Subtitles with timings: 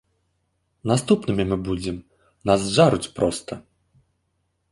[0.91, 1.97] Наступнымі мы будзем,
[2.51, 3.53] нас зжаруць проста.